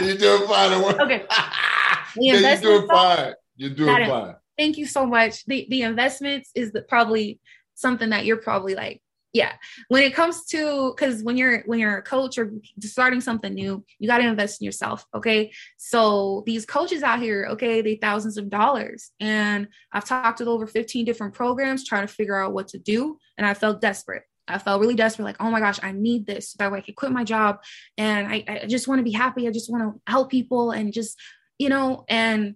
[0.05, 0.73] you're doing fine.
[1.01, 1.25] Okay,
[2.17, 3.33] yeah, you're doing fine.
[3.57, 5.45] You're doing fine thank you so much.
[5.45, 7.39] The the investments is the, probably
[7.75, 9.01] something that you're probably like,
[9.33, 9.53] yeah.
[9.87, 13.83] When it comes to because when you're when you're a coach or starting something new,
[13.97, 15.05] you got to invest in yourself.
[15.13, 15.51] Okay.
[15.77, 19.11] So these coaches out here, okay, they thousands of dollars.
[19.19, 23.17] And I've talked with over 15 different programs trying to figure out what to do.
[23.37, 24.23] And I felt desperate.
[24.47, 26.81] I felt really desperate, like, oh my gosh, I need this so that way I
[26.81, 27.61] can quit my job.
[27.97, 29.47] And I, I just want to be happy.
[29.47, 31.17] I just want to help people and just,
[31.57, 32.55] you know, and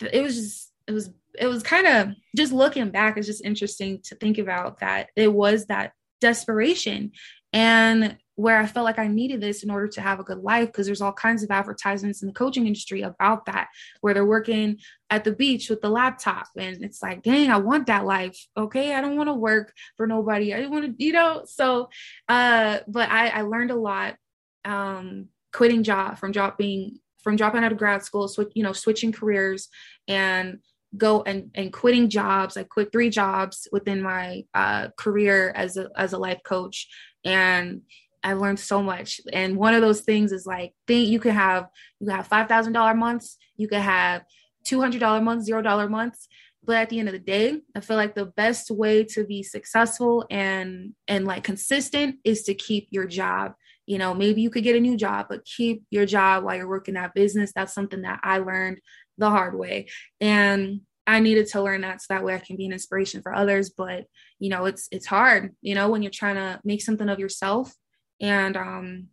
[0.00, 4.00] it was just, it was it was kind of just looking back it's just interesting
[4.02, 7.12] to think about that it was that desperation
[7.52, 10.68] and where I felt like I needed this in order to have a good life
[10.68, 13.68] because there's all kinds of advertisements in the coaching industry about that
[14.00, 14.78] where they're working
[15.10, 18.46] at the beach with the laptop and it's like dang I want that life.
[18.56, 20.54] Okay I don't want to work for nobody.
[20.54, 21.42] I want to you know?
[21.44, 21.90] So
[22.28, 24.16] uh but I I learned a lot
[24.64, 28.72] um quitting job from job being from dropping out of grad school switch, you know
[28.72, 29.68] switching careers
[30.08, 30.58] and
[30.96, 32.56] go and, and quitting jobs.
[32.56, 36.88] I quit three jobs within my uh, career as a, as a life coach.
[37.24, 37.82] And
[38.22, 39.20] I learned so much.
[39.32, 41.68] And one of those things is like, think you could have,
[42.00, 44.22] you have $5,000 months, you could have
[44.66, 46.28] $200 months, $0 months.
[46.64, 49.42] But at the end of the day, I feel like the best way to be
[49.42, 53.54] successful and, and like consistent is to keep your job
[53.86, 56.68] you know maybe you could get a new job but keep your job while you're
[56.68, 58.78] working that business that's something that i learned
[59.18, 59.88] the hard way.
[60.20, 63.34] And I needed to learn that so that way I can be an inspiration for
[63.34, 63.70] others.
[63.70, 64.06] But
[64.38, 67.72] you know, it's it's hard, you know, when you're trying to make something of yourself
[68.20, 69.08] and um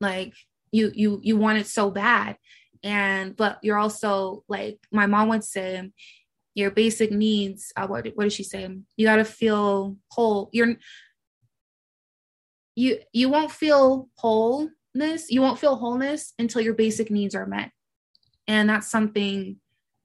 [0.00, 0.34] like
[0.72, 2.36] you you you want it so bad.
[2.82, 5.90] And but you're also like my mom would say,
[6.54, 8.68] your basic needs, uh, what what did she say?
[8.96, 10.50] You gotta feel whole.
[10.52, 10.76] You're
[12.74, 17.70] you you won't feel wholeness, you won't feel wholeness until your basic needs are met
[18.48, 19.56] and that's something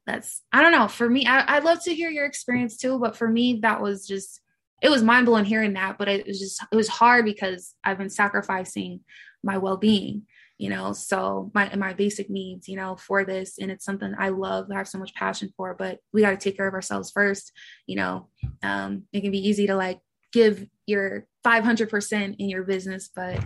[0.05, 3.15] that's i don't know for me I, would love to hear your experience too but
[3.15, 4.41] for me that was just
[4.81, 8.09] it was mind-blowing hearing that but it was just it was hard because i've been
[8.09, 8.99] sacrificing
[9.43, 10.23] my well-being
[10.59, 10.93] you know?
[10.93, 14.75] So my my basic needs you know for this and it's something i love i
[14.75, 17.51] have so much passion for but we got to take care of ourselves first
[17.87, 18.27] you know?
[18.61, 19.99] Um it can be easy to like
[20.31, 23.43] give your 500% in your business but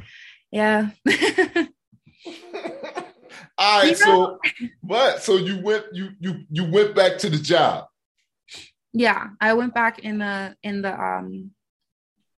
[0.52, 0.90] yeah
[3.58, 4.40] All right, you know?
[4.62, 5.22] so what?
[5.22, 7.86] So you went you you you went back to the job.
[8.94, 11.52] Yeah, I went back in the in the um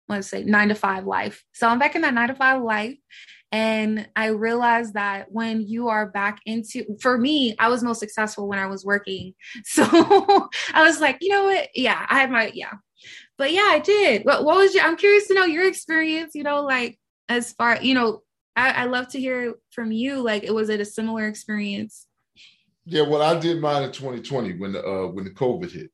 [0.08, 1.44] let's say nine to five life.
[1.52, 2.96] So I'm back in that nine to five life.
[3.50, 8.46] And I realized that when you are back into, for me, I was most successful
[8.46, 9.34] when I was working.
[9.64, 9.84] So
[10.74, 11.68] I was like, you know what?
[11.74, 12.72] Yeah, I had my, yeah.
[13.38, 14.24] But yeah, I did.
[14.24, 17.78] What, what was your, I'm curious to know your experience, you know, like as far,
[17.80, 18.22] you know,
[18.58, 20.20] I, I love to hear from you.
[20.20, 22.06] Like, it was it a similar experience?
[22.84, 25.90] Yeah, well, I did mine in 2020 when the uh, when the COVID hit.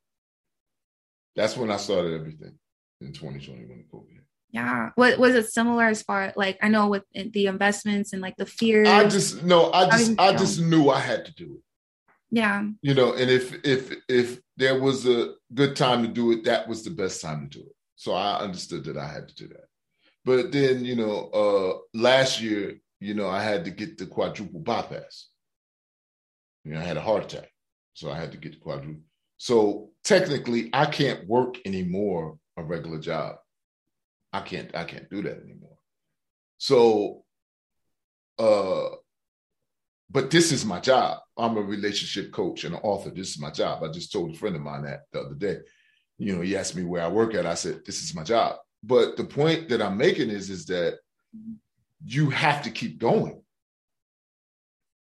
[1.36, 2.56] That's when I started everything
[3.00, 4.24] in 2020 when the COVID hit.
[4.50, 4.90] Yeah.
[4.94, 8.46] What was it similar as far like I know with the investments and like the
[8.46, 8.86] fear?
[8.86, 11.62] I just no, I just I just knew I had to do it.
[12.30, 12.64] Yeah.
[12.80, 16.68] You know, and if if if there was a good time to do it, that
[16.68, 17.74] was the best time to do it.
[17.96, 19.66] So I understood that I had to do that.
[20.24, 24.60] But then, you know, uh last year, you know, I had to get the quadruple
[24.60, 25.28] bypass.
[26.64, 27.50] You know, I had a heart attack.
[27.92, 29.02] So I had to get the quadruple.
[29.36, 33.36] So technically, I can't work anymore a regular job.
[34.32, 35.76] I can't I can't do that anymore.
[36.58, 37.24] So
[38.38, 38.96] uh
[40.10, 41.20] but this is my job.
[41.36, 43.10] I'm a relationship coach and an author.
[43.10, 43.82] This is my job.
[43.82, 45.58] I just told a friend of mine that the other day.
[46.18, 47.46] You know, he asked me where I work at.
[47.46, 48.56] I said, this is my job.
[48.86, 50.98] But the point that I'm making is, is that
[52.04, 53.40] you have to keep going.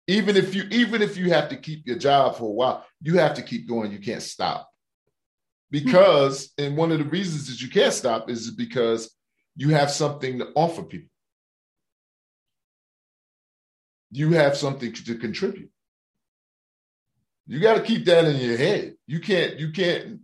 [0.07, 3.17] Even if you, even if you have to keep your job for a while, you
[3.19, 3.91] have to keep going.
[3.91, 4.69] You can't stop.
[5.71, 9.17] Because, and one of the reasons that you can't stop is because
[9.57, 11.09] you have something to offer people.
[14.11, 15.71] You have something to contribute.
[17.47, 18.95] You got to keep that in your head.
[19.07, 20.21] You can't, you can't,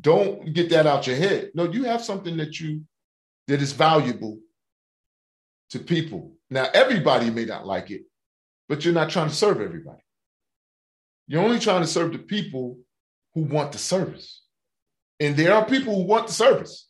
[0.00, 1.50] don't get that out your head.
[1.54, 2.82] No, you have something that you,
[3.48, 4.38] that is valuable
[5.70, 6.32] to people.
[6.50, 8.02] Now, everybody may not like it,
[8.68, 10.02] but you're not trying to serve everybody.
[11.26, 12.78] You're only trying to serve the people
[13.34, 14.42] who want the service.
[15.20, 16.88] And there are people who want the service.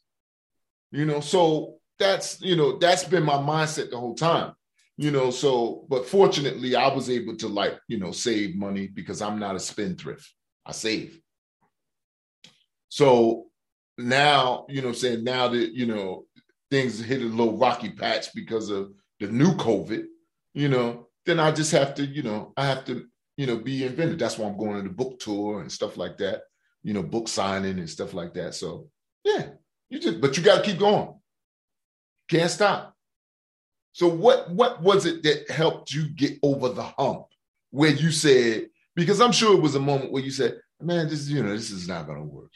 [0.90, 4.53] You know, so that's, you know, that's been my mindset the whole time.
[4.97, 9.23] You know, so but fortunately I was able to like, you know, save money because
[9.23, 10.29] I'm not a spendthrift.
[10.66, 11.21] I save.
[12.88, 13.46] So
[13.96, 16.24] now, you know, saying now that, you know,
[16.70, 20.07] things hit a little rocky patch because of the new COVID,
[20.55, 23.85] you know, then I just have to, you know, I have to, you know, be
[23.85, 24.18] inventive.
[24.18, 26.42] That's why I'm going on the book tour and stuff like that,
[26.83, 28.55] you know, book signing and stuff like that.
[28.55, 28.88] So
[29.24, 29.48] yeah,
[29.90, 31.14] you just, but you got to keep going.
[32.29, 32.94] Can't stop.
[33.92, 37.27] So what what was it that helped you get over the hump
[37.70, 41.29] where you said, because I'm sure it was a moment where you said, man, this,
[41.29, 42.53] you know, this is not gonna work.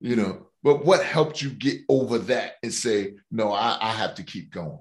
[0.00, 4.14] You know, but what helped you get over that and say, no, I, I have
[4.16, 4.78] to keep going?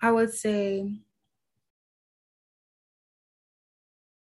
[0.00, 1.00] I would say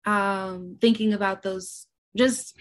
[0.04, 2.56] um, thinking about those, just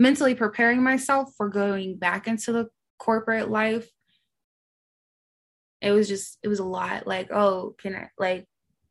[0.00, 3.88] mentally preparing myself for going back into the corporate life.
[5.80, 7.06] It was just, it was a lot.
[7.06, 8.48] Like, oh, can I, like,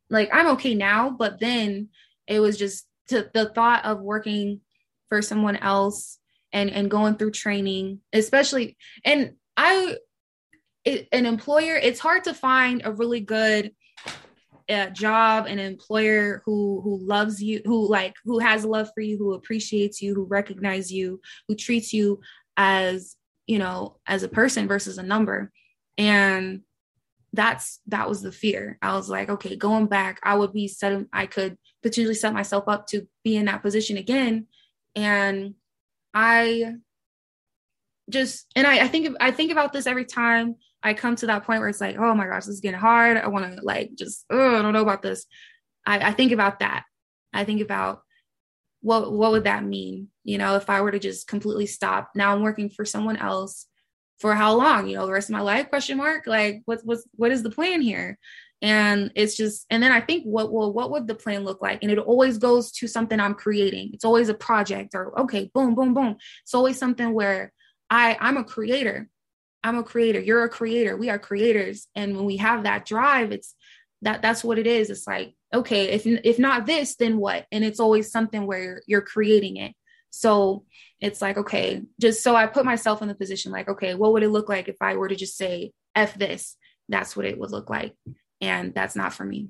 [0.08, 1.90] like I'm okay now, but then
[2.26, 4.60] it was just to the thought of working
[5.08, 6.18] for someone else
[6.52, 9.96] and and going through training, especially, and I
[10.84, 13.72] it, an employer, it's hard to find a really good
[14.68, 19.18] uh, job, an employer who who loves you, who like who has love for you,
[19.18, 22.20] who appreciates you, who recognizes you, who treats you
[22.56, 25.52] as you know as a person versus a number,
[25.98, 26.62] and
[27.32, 28.78] that's that was the fear.
[28.82, 31.04] I was like, okay, going back, I would be set.
[31.12, 34.46] I could potentially set myself up to be in that position again,
[34.94, 35.54] and
[36.14, 36.74] I
[38.08, 41.44] just and I, I think I think about this every time I come to that
[41.44, 43.16] point where it's like, oh my gosh, this is getting hard.
[43.16, 45.26] I want to like just, oh, I don't know about this.
[45.84, 46.84] I, I think about that.
[47.32, 48.02] I think about
[48.82, 50.08] what what would that mean?
[50.22, 52.10] You know, if I were to just completely stop.
[52.14, 53.66] Now I'm working for someone else
[54.20, 54.86] for how long?
[54.86, 55.68] You know, the rest of my life?
[55.68, 56.26] Question mark.
[56.26, 58.18] Like, what's what's what is the plan here?
[58.62, 61.82] And it's just, and then I think, what will what would the plan look like?
[61.82, 63.90] And it always goes to something I'm creating.
[63.92, 66.16] It's always a project, or okay, boom, boom, boom.
[66.42, 67.52] It's always something where
[67.90, 69.08] I I'm a creator
[69.66, 71.88] I'm a creator, you're a creator, we are creators.
[71.96, 73.54] And when we have that drive, it's
[74.02, 74.90] that that's what it is.
[74.90, 77.46] It's like, okay, if if not this, then what?
[77.50, 79.74] And it's always something where you're creating it.
[80.10, 80.64] So
[81.00, 84.22] it's like, okay, just so I put myself in the position like, okay, what would
[84.22, 86.56] it look like if I were to just say F this?
[86.88, 87.94] That's what it would look like.
[88.40, 89.48] And that's not for me.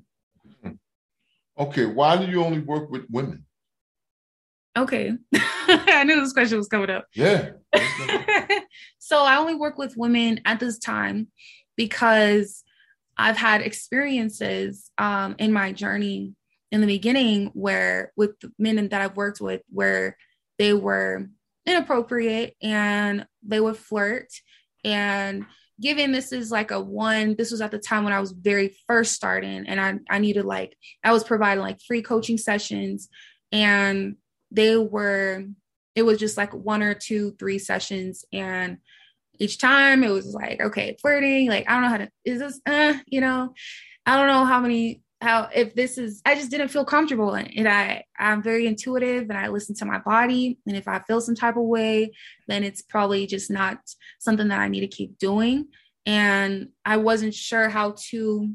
[1.59, 1.85] Okay.
[1.85, 3.45] Why do you only work with women?
[4.77, 5.13] Okay.
[5.33, 7.05] I knew this question was coming up.
[7.13, 7.51] Yeah.
[8.99, 11.29] so I only work with women at this time
[11.75, 12.63] because
[13.17, 16.33] I've had experiences um, in my journey
[16.71, 20.17] in the beginning where with men that I've worked with where
[20.59, 21.27] they were
[21.65, 24.27] inappropriate and they would flirt
[24.83, 25.45] and
[25.79, 28.75] given this is like a one this was at the time when i was very
[28.87, 33.09] first starting and i i needed like i was providing like free coaching sessions
[33.51, 34.15] and
[34.51, 35.43] they were
[35.95, 38.77] it was just like one or two three sessions and
[39.39, 42.59] each time it was like okay flirting like i don't know how to is this
[42.65, 43.53] uh you know?
[44.07, 47.67] I don't know how many how if this is i just didn't feel comfortable and
[47.67, 50.59] i i'm very intuitive and i listen to my body.
[50.67, 52.11] And if i feel some type of way
[52.47, 53.79] then it's probably just not
[54.19, 55.67] something that i need to keep doing.
[56.05, 58.53] And i wasn't sure how to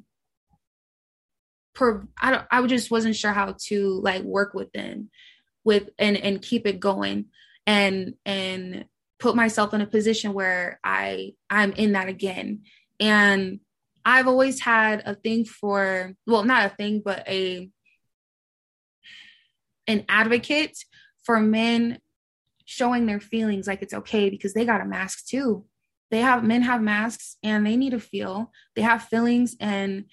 [1.75, 5.11] per I don't I just wasn't sure how to like work within
[5.65, 7.27] with and and keep it going
[7.67, 8.85] and and
[9.19, 12.63] put myself in a position where I I'm in that again.
[13.01, 13.61] And
[14.05, 17.71] I've always had a thing for well not a thing but a
[19.87, 20.77] an advocate
[21.25, 21.99] for men
[22.65, 25.65] showing their feelings like it's okay because they got a mask too.
[26.11, 28.53] They have men have masks and they need to feel.
[28.77, 30.05] They have feelings and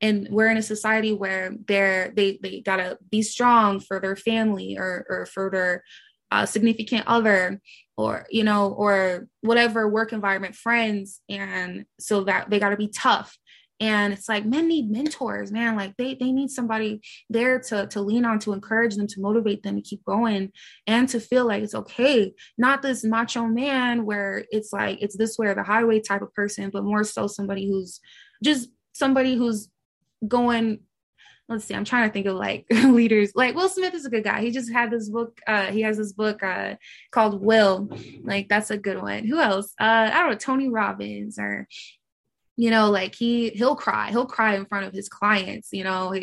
[0.00, 4.76] and we're in a society where they're they they gotta be strong for their family
[4.78, 5.84] or or for their
[6.30, 7.60] uh, significant other
[7.96, 13.36] or you know or whatever work environment friends and so that they gotta be tough.
[13.80, 15.76] And it's like men need mentors man.
[15.76, 19.62] Like they they need somebody there to to lean on to encourage them to motivate
[19.62, 20.52] them to keep going
[20.86, 22.32] and to feel like it's okay.
[22.56, 26.32] Not this macho man where it's like it's this way or the highway type of
[26.34, 28.00] person but more so somebody who's
[28.42, 29.68] just somebody who's
[30.26, 30.80] going
[31.48, 33.32] let's see i'm trying to think of like leaders.
[33.34, 34.40] Like will smith is a good guy.
[34.40, 36.76] He just had this book uh he has this book uh
[37.10, 37.88] called will.
[38.22, 39.24] Like that's a good one.
[39.24, 39.72] Who else?
[39.80, 41.66] Uh i don't know tony robbins or
[42.56, 44.10] you know like he he'll cry.
[44.10, 46.14] He'll cry in front of his clients you know?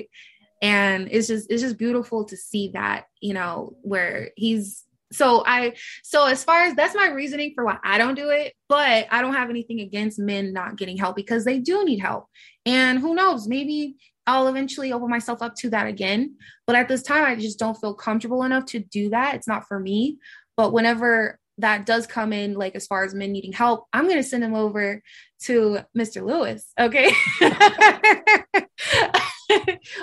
[0.62, 5.74] And it's just it's just beautiful to see that you know where he's so i
[6.04, 9.22] so as far as that's my reasoning for why i don't do it but i
[9.22, 12.28] don't have anything against men not getting help because they do need help.
[12.66, 13.96] And who knows maybe
[14.28, 16.36] i'll eventually open myself up to that again.
[16.68, 19.36] But at this time i just don't feel comfortable enough to do that.
[19.36, 20.18] It's not for me.
[20.58, 24.18] But whenever that does come in like as far as men needing help i'm going
[24.18, 25.02] to send them over
[25.42, 27.14] to mr Louis okay?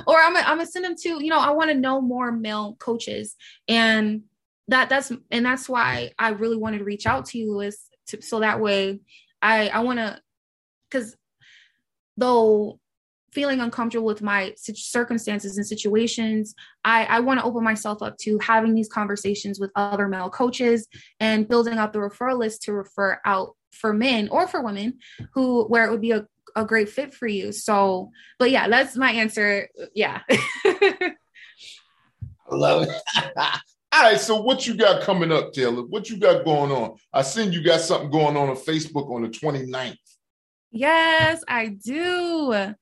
[0.06, 2.76] Or i'm going to send them to you know i want to know more male
[2.78, 3.34] coaches.
[3.66, 4.22] And
[4.68, 7.76] that that's and that's why i really wanted to reach out to you Louis
[8.08, 9.00] to, so that way
[9.42, 10.20] i i want to
[10.88, 11.16] because
[12.16, 12.78] though
[13.32, 16.54] feeling uncomfortable with my circumstances and situations,
[16.84, 20.88] I, I want to open myself up to having these conversations with other male coaches
[21.20, 24.98] and building out the referral list to refer out for men or for women
[25.34, 26.26] who where it would be a,
[26.56, 27.52] a great fit for you.
[27.52, 29.68] So, but yeah, that's my answer.
[29.94, 30.22] Yeah.
[30.30, 31.14] I
[32.50, 33.34] love it.
[33.90, 35.82] All right, so what you got coming up, Taylor?
[35.82, 36.96] What you got going on?
[37.12, 39.96] I seen you got something going on on Facebook on the 29th.
[40.70, 42.74] Yes, I do.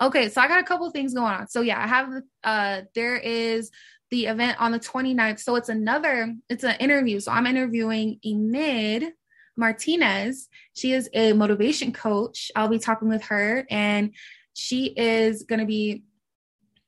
[0.00, 1.48] Okay, so I got a couple things going on.
[1.48, 3.70] So yeah, I have uh there is
[4.10, 5.40] the event on the 29th.
[5.40, 7.20] So it's another, it's an interview.
[7.20, 9.12] So I'm interviewing Enid
[9.56, 10.48] Martinez.
[10.74, 12.50] She is a motivation coach.
[12.56, 14.14] I'll be talking with her and
[14.54, 16.04] she is going to be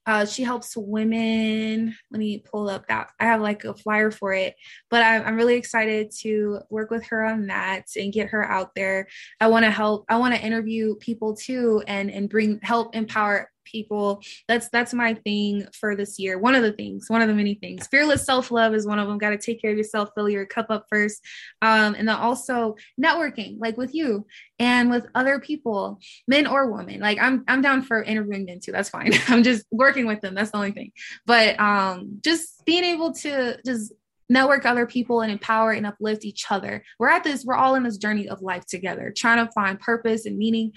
[0.07, 1.94] uh, she helps women.
[2.11, 3.11] Let me pull up that.
[3.20, 4.57] I have like a flyer for it,
[4.88, 8.74] but I'm, I'm really excited to work with her on that and get her out
[8.74, 9.09] there.
[9.40, 10.07] I want to help.
[10.09, 14.22] I want to interview people too, and and bring help empower people.
[14.48, 16.38] That's that's my thing for this year.
[16.38, 17.86] One of the things, one of the many things.
[17.86, 19.18] Fearless self love is one of them.
[19.18, 21.24] Got to take care of yourself, fill your cup up first,
[21.62, 24.26] um, and then also networking, like with you
[24.58, 25.98] and with other people,
[26.28, 27.00] men or women.
[27.00, 28.72] Like I'm I'm down for interviewing men too.
[28.72, 29.12] That's fine.
[29.28, 30.34] I'm just working with them.
[30.34, 30.92] That's the only thing.
[31.26, 33.92] But um, just being able to just
[34.30, 36.82] network other people and empower and uplift each other.
[36.98, 40.24] We're at this, we're all in this journey of life together, trying to find purpose
[40.24, 40.72] and meaning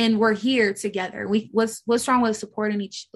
[0.00, 1.28] and we're here together.
[1.28, 3.06] We what's what's wrong with supporting each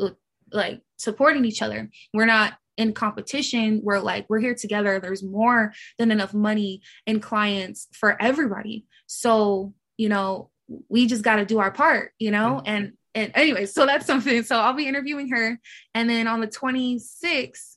[0.53, 1.89] like supporting each other?
[2.13, 3.81] We're not in competition.
[3.83, 5.01] We're like we're here together.
[5.01, 8.85] There's more than enough money and clients for everybody.
[9.07, 10.51] So you know
[10.89, 12.13] we just got to do our part.
[12.19, 12.69] You know mm-hmm.
[12.69, 14.43] and and anyway, so that's something.
[14.43, 15.59] So I'll be interviewing her,
[15.95, 17.74] and then on the 26th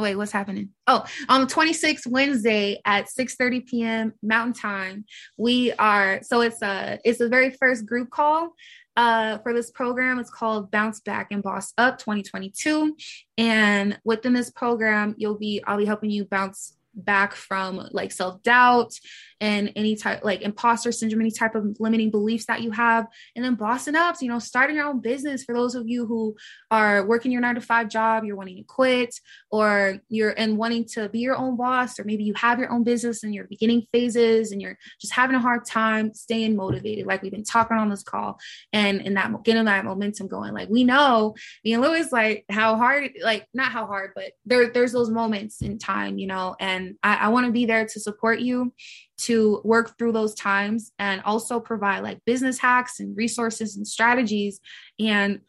[0.00, 0.70] wait what's happening?
[0.86, 5.04] Oh on the 26th wednesday at 6 30 p.m mountain time
[5.36, 8.54] we are so it's a it's the very first group call
[8.96, 10.18] uh, for this program.
[10.18, 12.96] It's called bounce back and boss up 2022
[13.38, 18.92] and within this program you'll be i'll be helping you bounce back from like self-doubt
[19.40, 23.44] and any type like imposter syndrome any type of limiting beliefs that you have and
[23.44, 25.44] then bossing up you know starting your own business.
[25.44, 26.36] For those of you who
[26.70, 29.14] are working your nine to five job you're wanting to quit
[29.50, 32.84] or you're and wanting to be your own boss or maybe you have your own
[32.84, 37.22] business in your beginning phases and you're just having a hard time staying motivated like
[37.22, 38.38] we've been talking on this call
[38.72, 40.52] and in that getting that momentum going.
[40.52, 41.34] Like we know
[41.64, 45.62] me and Louis like how hard like not how hard but there there's those moments
[45.62, 48.72] in time you know and I, I want to be there to support you
[49.20, 54.60] to work through those times and also provide like business hacks and resources and strategies
[54.98, 55.40] and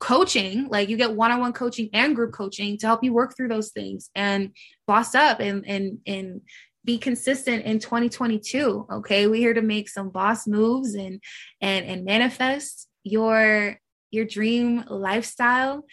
[0.00, 0.68] coaching.
[0.68, 4.10] Like you get one-on-one coaching and group coaching to help you work through those things
[4.14, 4.52] and
[4.86, 6.42] boss up and and and
[6.84, 9.26] be consistent in 2022 okay?
[9.26, 11.20] We're here to make some boss moves and
[11.60, 15.84] and and manifest your your dream lifestyle,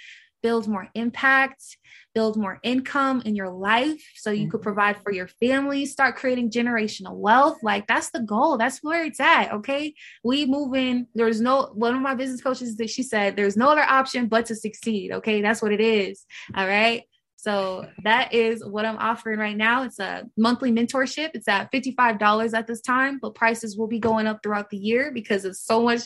[0.41, 1.77] build more impact,
[2.13, 4.63] build more income in your life so you could mm-hmm.
[4.63, 7.57] provide for your family, start creating generational wealth.
[7.63, 8.57] Like that's the goal.
[8.57, 9.51] That's where it's at.
[9.53, 9.93] Okay.
[10.23, 11.07] We move in.
[11.15, 14.45] There's no one of my business coaches that she said there's no other option but
[14.47, 15.11] to succeed.
[15.11, 15.41] Okay.
[15.41, 16.25] That's what it is.
[16.55, 17.03] All right.
[17.35, 19.83] So that is what I'm offering right now.
[19.83, 21.31] It's a monthly mentorship.
[21.33, 25.11] It's at $55 at this time, but prices will be going up throughout the year
[25.13, 26.03] because it's so much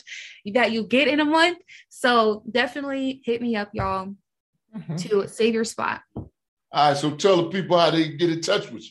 [0.52, 1.58] that you get in a month.
[1.90, 4.14] So definitely hit me up, y'all
[4.78, 4.96] mm-hmm.
[4.96, 6.02] to save your spot.
[6.16, 6.28] All
[6.72, 6.96] right.
[6.96, 8.90] So tell the people how they get in touch with you.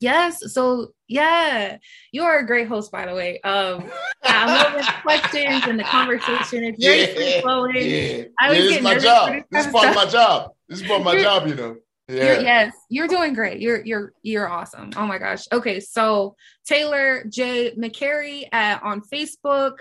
[0.00, 0.52] Yes.
[0.52, 1.78] So yeah,
[2.12, 3.40] you are a great host, by the way.
[3.40, 3.90] Um,
[4.24, 6.64] I'm loving questions and the conversation.
[6.64, 7.76] It's very yeah, free flowing.
[7.76, 9.42] Yeah, I yeah, this is my job.
[9.50, 10.50] This is part of my job.
[10.68, 11.76] This is part of my job, you know.
[12.08, 12.24] Yeah.
[12.24, 13.60] You're, yes, you're doing great.
[13.60, 14.90] You're you're you're awesome.
[14.96, 15.46] Oh my gosh.
[15.50, 19.78] Okay, so Taylor J McCary at, on Facebook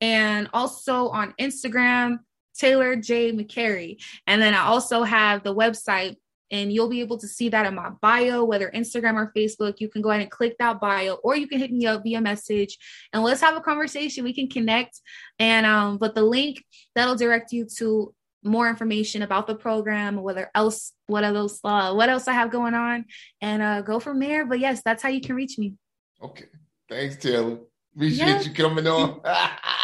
[0.00, 2.18] and also on Instagram.
[2.58, 3.32] Taylor J.
[3.32, 4.02] McCary.
[4.26, 6.16] And then I also have the website,
[6.50, 9.74] and you'll be able to see that in my bio, whether Instagram or Facebook.
[9.78, 12.20] You can go ahead and click that bio, or you can hit me up via
[12.20, 12.78] message
[13.12, 14.24] and let's have a conversation.
[14.24, 15.00] We can connect.
[15.38, 20.50] And um, but the link that'll direct you to more information about the program, whether
[20.54, 23.04] else, what else, uh, what else I have going on,
[23.40, 24.46] and uh, go from there.
[24.46, 25.74] But yes, that's how you can reach me.
[26.22, 26.46] Okay,
[26.88, 27.58] thanks, Taylor.
[27.94, 29.20] Appreciate you coming on.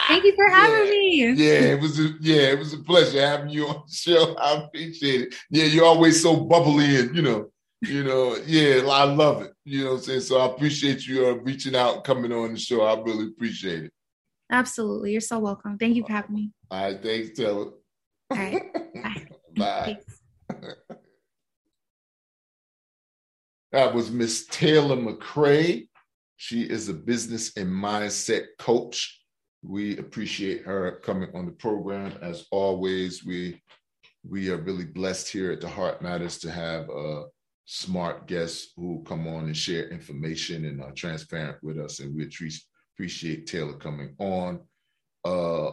[0.09, 0.90] Thank you for having yeah.
[0.90, 1.32] me.
[1.32, 4.36] Yeah, it was a yeah, it was a pleasure having you on the show.
[4.40, 5.34] I appreciate it.
[5.50, 7.50] Yeah, you're always so bubbly and you know,
[7.82, 9.52] you know, yeah, I love it.
[9.64, 10.20] You know what I'm saying?
[10.20, 12.82] So I appreciate you uh, reaching out coming on the show.
[12.82, 13.92] I really appreciate it.
[14.50, 15.12] Absolutely.
[15.12, 15.78] You're so welcome.
[15.78, 16.52] Thank you for having me.
[16.70, 17.72] All right, thanks, Taylor.
[18.30, 18.62] All right.
[19.05, 19.26] Bye.
[19.57, 19.98] Bye.
[23.72, 25.88] that was Miss Taylor McCary.
[26.47, 29.18] She is a business and mindset coach.
[29.62, 32.12] We appreciate her coming on the program.
[32.20, 33.62] As always, we
[34.28, 37.22] we are really blessed here at the Heart Matters to have uh,
[37.64, 42.01] smart guests who come on and share information and are transparent with us.
[42.01, 42.28] And we
[42.95, 44.61] appreciate Taylor coming on.
[45.24, 45.70] Uh,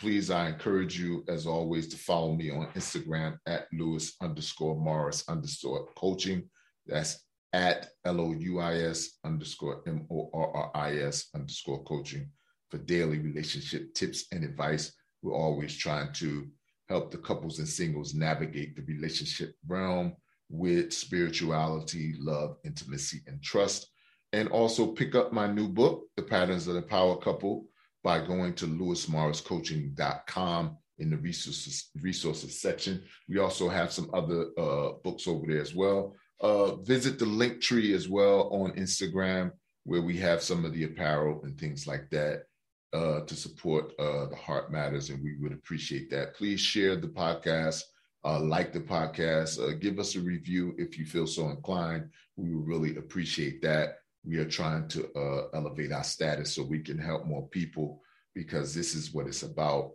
[0.00, 5.28] please, I encourage you, as always, to follow me on Instagram at Louis underscore Morris
[5.28, 6.48] underscore coaching.
[6.86, 12.30] That's at L-O-U-I-S underscore M-O-R-R-I-S underscore coaching
[12.70, 14.92] for daily relationship tips and advice.
[15.22, 16.46] We're always trying to
[16.88, 20.14] help the couples and singles navigate the relationship realm
[20.50, 23.88] with spirituality, love, intimacy, and trust.
[24.32, 27.64] And also pick up my new book, The Patterns of the Power Couple,
[28.04, 33.02] by going to louismorriscoaching.com in the resources resources section.
[33.28, 36.14] We also have some other uh, books over there as well.
[36.40, 39.50] Uh, visit the link tree as well on Instagram,
[39.84, 42.44] where we have some of the apparel and things like that
[42.92, 46.34] uh, to support uh, the Heart Matters, and we would appreciate that.
[46.34, 47.82] Please share the podcast,
[48.24, 52.08] uh, like the podcast, uh, give us a review if you feel so inclined.
[52.36, 53.98] We would really appreciate that.
[54.24, 58.00] We are trying to uh, elevate our status so we can help more people
[58.34, 59.92] because this is what it's about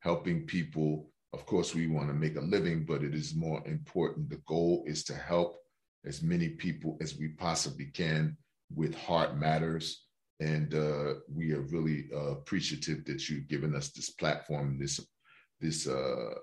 [0.00, 4.30] helping people of course, we want to make a living, but it is more important.
[4.30, 5.58] The goal is to help
[6.06, 8.36] as many people as we possibly can
[8.74, 10.04] with Heart Matters.
[10.40, 15.00] And uh, we are really uh, appreciative that you've given us this platform, this
[15.60, 16.34] this uh,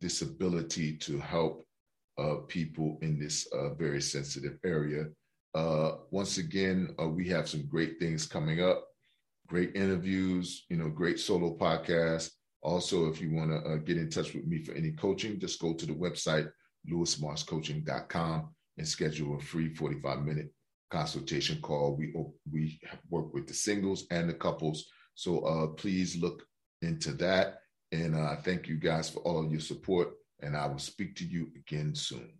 [0.00, 1.66] this ability to help
[2.18, 5.06] uh, people in this uh, very sensitive area.
[5.54, 8.86] Uh, once again, we have some great things coming up,
[9.46, 12.30] great interviews, you know, great solo podcasts
[12.62, 15.60] also, if you want to uh, get in touch with me for any coaching, just
[15.60, 16.50] go to the website,
[16.90, 18.48] louismorriscoaching.com
[18.78, 20.52] and schedule a free 45 minute
[20.90, 21.96] consultation call.
[21.96, 22.12] We,
[22.50, 22.80] we
[23.10, 24.86] work with the singles and the couples.
[25.14, 26.42] So uh, please look
[26.82, 27.60] into that.
[27.92, 30.10] And uh, thank you guys for all of your support.
[30.40, 32.32] And I will speak to you again soon.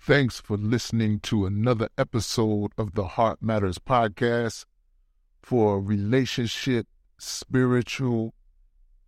[0.00, 4.64] Thanks for listening to another episode of the Heart Matters podcast
[5.42, 6.86] for relationship
[7.18, 8.34] spiritual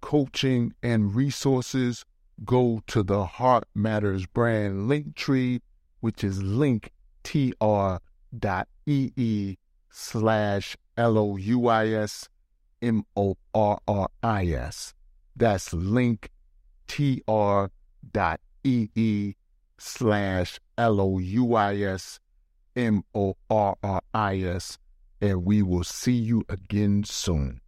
[0.01, 2.05] coaching and resources,
[2.45, 5.63] go to the Heart Matters brand link tree,
[6.01, 6.89] which is linktr.ee
[9.91, 12.29] slash L O U I S
[12.83, 14.95] M O R R I S.
[15.37, 16.29] That's linktr.ee
[19.79, 22.21] slash L O U I S
[22.77, 24.79] M O R R I S.
[25.21, 27.61] And we will see you again soon.